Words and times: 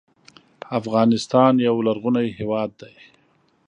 افغانستان 0.79 1.53
یو 1.67 1.75
لرغونی 1.87 2.27
هېواد 2.37 2.69
دی. 2.81 2.95